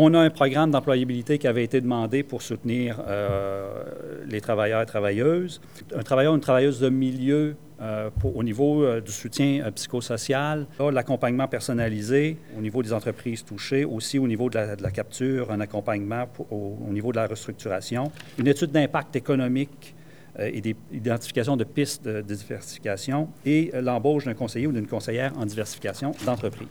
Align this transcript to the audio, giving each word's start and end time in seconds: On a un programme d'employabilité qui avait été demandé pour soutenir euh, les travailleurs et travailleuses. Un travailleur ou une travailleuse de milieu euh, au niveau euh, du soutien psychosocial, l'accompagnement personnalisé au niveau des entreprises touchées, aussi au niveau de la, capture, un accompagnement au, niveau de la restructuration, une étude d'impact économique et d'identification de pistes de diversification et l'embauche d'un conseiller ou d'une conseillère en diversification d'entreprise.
On 0.00 0.14
a 0.14 0.20
un 0.20 0.30
programme 0.30 0.70
d'employabilité 0.70 1.38
qui 1.38 1.48
avait 1.48 1.64
été 1.64 1.80
demandé 1.80 2.22
pour 2.22 2.40
soutenir 2.40 3.02
euh, 3.08 3.82
les 4.28 4.40
travailleurs 4.40 4.80
et 4.80 4.86
travailleuses. 4.86 5.60
Un 5.92 6.04
travailleur 6.04 6.34
ou 6.34 6.36
une 6.36 6.40
travailleuse 6.40 6.78
de 6.78 6.88
milieu 6.88 7.56
euh, 7.82 8.08
au 8.22 8.44
niveau 8.44 8.84
euh, 8.84 9.00
du 9.00 9.10
soutien 9.10 9.68
psychosocial, 9.74 10.68
l'accompagnement 10.92 11.48
personnalisé 11.48 12.36
au 12.56 12.60
niveau 12.60 12.80
des 12.80 12.92
entreprises 12.92 13.44
touchées, 13.44 13.84
aussi 13.84 14.20
au 14.20 14.28
niveau 14.28 14.48
de 14.48 14.60
la, 14.80 14.90
capture, 14.92 15.50
un 15.50 15.58
accompagnement 15.58 16.26
au, 16.48 16.92
niveau 16.92 17.10
de 17.10 17.16
la 17.16 17.26
restructuration, 17.26 18.12
une 18.38 18.46
étude 18.46 18.70
d'impact 18.70 19.16
économique 19.16 19.96
et 20.38 20.60
d'identification 20.60 21.56
de 21.56 21.64
pistes 21.64 22.04
de 22.04 22.20
diversification 22.20 23.30
et 23.44 23.72
l'embauche 23.74 24.26
d'un 24.26 24.34
conseiller 24.34 24.68
ou 24.68 24.72
d'une 24.72 24.86
conseillère 24.86 25.36
en 25.36 25.44
diversification 25.44 26.12
d'entreprise. 26.24 26.66